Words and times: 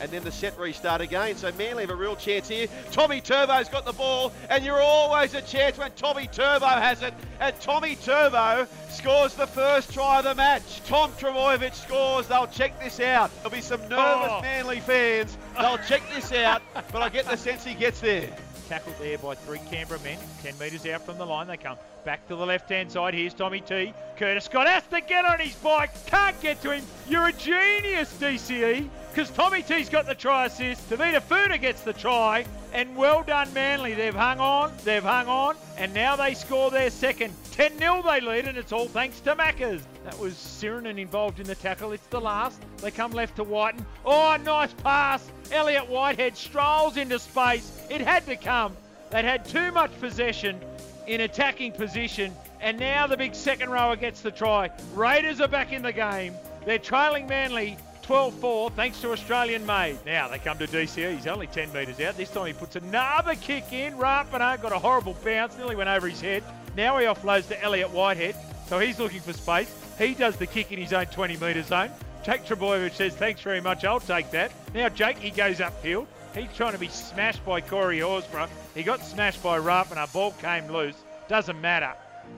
And 0.00 0.10
then 0.10 0.24
the 0.24 0.32
set 0.32 0.58
restart 0.58 1.00
again. 1.00 1.36
So 1.36 1.50
Manly 1.52 1.82
have 1.84 1.90
a 1.90 1.94
real 1.94 2.16
chance 2.16 2.48
here. 2.48 2.66
Tommy 2.92 3.20
Turbo's 3.20 3.68
got 3.68 3.84
the 3.84 3.92
ball, 3.92 4.32
and 4.50 4.64
you're 4.64 4.80
always 4.82 5.34
a 5.34 5.42
chance 5.42 5.78
when 5.78 5.90
Tommy 5.92 6.26
Turbo 6.26 6.66
has 6.66 7.02
it. 7.02 7.14
And 7.40 7.58
Tommy 7.60 7.96
Turbo 7.96 8.66
scores 8.90 9.34
the 9.34 9.46
first 9.46 9.92
try 9.92 10.18
of 10.18 10.24
the 10.24 10.34
match. 10.34 10.82
Tom 10.86 11.12
Trbojevic 11.12 11.74
scores. 11.74 12.26
They'll 12.28 12.46
check 12.46 12.78
this 12.82 13.00
out. 13.00 13.30
There'll 13.36 13.50
be 13.50 13.60
some 13.60 13.80
nervous 13.82 14.30
Oh. 14.32 14.40
Manly 14.42 14.80
fans. 14.80 15.36
They'll 15.58 15.78
check 15.78 16.02
this 16.14 16.32
out, 16.32 16.62
but 16.92 17.02
I 17.02 17.08
get 17.08 17.24
the 17.26 17.36
sense 17.36 17.64
he 17.64 17.74
gets 17.74 18.00
there. 18.00 18.28
Tackled 18.68 18.96
there 18.98 19.16
by 19.18 19.34
three 19.36 19.60
Canberra 19.70 20.00
men. 20.00 20.18
10 20.42 20.58
metres 20.58 20.84
out 20.86 21.06
from 21.06 21.18
the 21.18 21.24
line. 21.26 21.46
They 21.46 21.56
come 21.56 21.76
back 22.04 22.26
to 22.26 22.34
the 22.34 22.44
left 22.44 22.68
hand 22.68 22.90
side. 22.90 23.14
Here's 23.14 23.32
Tommy 23.32 23.60
T. 23.60 23.94
Curtis 24.18 24.44
Scott 24.46 24.66
has 24.66 24.82
to 24.88 25.00
get 25.00 25.24
on 25.24 25.38
his 25.38 25.54
bike. 25.54 25.90
Can't 26.06 26.38
get 26.42 26.60
to 26.62 26.72
him. 26.72 26.84
You're 27.08 27.28
a 27.28 27.32
genius, 27.32 28.12
DCE. 28.18 28.88
Because 29.16 29.30
Tommy 29.30 29.62
T's 29.62 29.88
got 29.88 30.04
the 30.04 30.14
try 30.14 30.44
assist. 30.44 30.90
Tevita 30.90 31.22
Funa 31.22 31.56
gets 31.56 31.80
the 31.80 31.94
try. 31.94 32.44
And 32.74 32.94
well 32.94 33.22
done, 33.22 33.50
Manly. 33.54 33.94
They've 33.94 34.14
hung 34.14 34.40
on. 34.40 34.74
They've 34.84 35.02
hung 35.02 35.26
on. 35.26 35.56
And 35.78 35.94
now 35.94 36.16
they 36.16 36.34
score 36.34 36.70
their 36.70 36.90
second. 36.90 37.32
10 37.52 37.78
0 37.78 38.02
they 38.02 38.20
lead, 38.20 38.46
and 38.46 38.58
it's 38.58 38.72
all 38.72 38.88
thanks 38.88 39.20
to 39.20 39.34
Maccas. 39.34 39.80
That 40.04 40.18
was 40.18 40.34
Sironen 40.34 40.98
involved 40.98 41.40
in 41.40 41.46
the 41.46 41.54
tackle. 41.54 41.92
It's 41.92 42.06
the 42.08 42.20
last. 42.20 42.60
They 42.82 42.90
come 42.90 43.12
left 43.12 43.36
to 43.36 43.44
Whiten. 43.44 43.86
Oh, 44.04 44.36
nice 44.44 44.74
pass. 44.74 45.26
Elliott 45.50 45.88
Whitehead 45.88 46.36
strolls 46.36 46.98
into 46.98 47.18
space. 47.18 47.72
It 47.88 48.02
had 48.02 48.26
to 48.26 48.36
come. 48.36 48.76
They'd 49.08 49.24
had 49.24 49.46
too 49.46 49.72
much 49.72 49.98
possession 49.98 50.60
in 51.06 51.22
attacking 51.22 51.72
position, 51.72 52.34
and 52.60 52.78
now 52.78 53.06
the 53.06 53.16
big 53.16 53.34
second 53.34 53.70
rower 53.70 53.96
gets 53.96 54.20
the 54.20 54.30
try. 54.30 54.68
Raiders 54.92 55.40
are 55.40 55.48
back 55.48 55.72
in 55.72 55.80
the 55.80 55.92
game. 55.94 56.34
They're 56.66 56.78
trailing 56.78 57.26
Manly 57.28 57.78
12 58.06 58.34
4 58.34 58.70
thanks 58.70 59.00
to 59.00 59.10
Australian 59.10 59.66
made. 59.66 59.98
Now 60.06 60.28
they 60.28 60.38
come 60.38 60.56
to 60.58 60.68
DCE. 60.68 61.16
He's 61.16 61.26
only 61.26 61.48
10 61.48 61.72
metres 61.72 61.98
out. 61.98 62.16
This 62.16 62.30
time 62.30 62.46
he 62.46 62.52
puts 62.52 62.76
another 62.76 63.34
kick 63.34 63.72
in. 63.72 63.94
Rapana 63.94 64.62
got 64.62 64.70
a 64.70 64.78
horrible 64.78 65.16
bounce, 65.24 65.56
nearly 65.56 65.74
went 65.74 65.88
over 65.88 66.08
his 66.08 66.20
head. 66.20 66.44
Now 66.76 66.96
he 66.98 67.06
offloads 67.06 67.48
to 67.48 67.60
Elliott 67.60 67.90
Whitehead, 67.90 68.36
so 68.68 68.78
he's 68.78 69.00
looking 69.00 69.20
for 69.20 69.32
space. 69.32 69.74
He 69.98 70.14
does 70.14 70.36
the 70.36 70.46
kick 70.46 70.70
in 70.70 70.78
his 70.78 70.92
own 70.92 71.06
20 71.06 71.36
metre 71.38 71.64
zone. 71.64 71.90
Jake 72.22 72.44
Trbojevic 72.44 72.92
says, 72.92 73.16
Thanks 73.16 73.40
very 73.40 73.60
much, 73.60 73.84
I'll 73.84 73.98
take 73.98 74.30
that. 74.30 74.52
Now 74.72 74.88
Jake, 74.88 75.18
he 75.18 75.30
goes 75.30 75.58
upfield. 75.58 76.06
He's 76.32 76.52
trying 76.54 76.74
to 76.74 76.78
be 76.78 76.88
smashed 76.88 77.44
by 77.44 77.60
Corey 77.60 77.98
Horsburgh. 77.98 78.50
He 78.76 78.84
got 78.84 79.04
smashed 79.04 79.42
by 79.42 79.58
Rapana. 79.58 80.12
Ball 80.12 80.30
came 80.40 80.68
loose. 80.68 80.96
Doesn't 81.26 81.60
matter. 81.60 81.92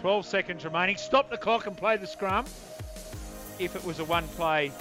12 0.00 0.26
seconds 0.26 0.64
remaining. 0.64 0.96
Stop 0.96 1.30
the 1.30 1.36
clock 1.36 1.68
and 1.68 1.76
play 1.76 1.98
the 1.98 2.06
scrum. 2.08 2.46
If 3.60 3.76
it 3.76 3.84
was 3.84 4.00
a 4.00 4.04
one 4.04 4.26
play, 4.28 4.72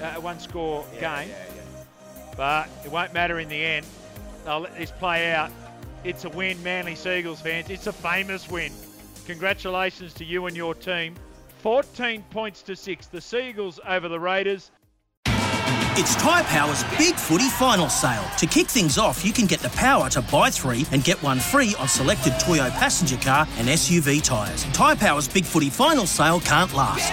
uh, 0.00 0.14
one 0.20 0.38
score 0.38 0.84
game. 1.00 1.30
But 2.36 2.68
it 2.84 2.90
won't 2.90 3.12
matter 3.12 3.40
in 3.40 3.48
the 3.48 3.62
end. 3.62 3.86
They'll 4.44 4.60
let 4.60 4.76
this 4.76 4.90
play 4.90 5.32
out. 5.32 5.50
It's 6.04 6.24
a 6.24 6.28
win, 6.30 6.62
Manly 6.62 6.94
Sea 6.94 7.18
Eagles 7.18 7.40
fans. 7.40 7.70
It's 7.70 7.86
a 7.86 7.92
famous 7.92 8.50
win. 8.50 8.72
Congratulations 9.26 10.12
to 10.14 10.24
you 10.24 10.46
and 10.46 10.56
your 10.56 10.74
team. 10.74 11.14
14 11.58 12.24
points 12.30 12.62
to 12.62 12.74
six. 12.74 13.06
The 13.06 13.20
Sea 13.20 13.50
Eagles 13.50 13.78
over 13.86 14.08
the 14.08 14.18
Raiders. 14.18 14.72
It's 15.94 16.16
Tyre 16.16 16.42
Power's 16.44 16.82
Big 16.96 17.14
Footy 17.14 17.50
Final 17.50 17.90
Sale. 17.90 18.24
To 18.38 18.46
kick 18.46 18.66
things 18.66 18.96
off, 18.96 19.24
you 19.24 19.30
can 19.32 19.44
get 19.44 19.60
the 19.60 19.68
power 19.70 20.08
to 20.10 20.22
buy 20.22 20.48
three 20.48 20.86
and 20.90 21.04
get 21.04 21.22
one 21.22 21.38
free 21.38 21.74
on 21.78 21.86
selected 21.86 22.32
Toyo 22.40 22.70
passenger 22.70 23.18
car 23.18 23.46
and 23.58 23.68
SUV 23.68 24.24
tyres. 24.24 24.64
Tyre 24.72 24.96
Power's 24.96 25.28
Big 25.28 25.44
Footy 25.44 25.68
Final 25.68 26.06
Sale 26.06 26.40
can't 26.40 26.72
last. 26.72 27.12